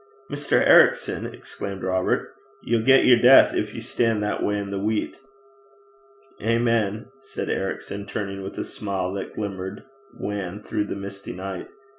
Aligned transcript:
'Mr. 0.31 0.65
Ericson!' 0.67 1.27
exclaimed 1.27 1.83
Robert. 1.83 2.33
'Ye'll 2.63 2.81
get 2.81 3.05
yer 3.05 3.17
deith 3.21 3.51
gin 3.67 3.75
ye 3.75 3.79
stan' 3.81 4.19
that 4.21 4.39
gait 4.41 4.55
i' 4.55 4.69
the 4.71 4.79
weet.' 4.79 5.19
'Amen,' 6.41 7.05
said 7.19 7.49
Ericson, 7.51 8.07
turning 8.07 8.41
with 8.41 8.57
a 8.57 8.63
smile 8.63 9.13
that 9.13 9.35
glimmered 9.35 9.83
wan 10.15 10.63
through 10.63 10.85
the 10.85 10.95
misty 10.95 11.33
night. 11.33 11.67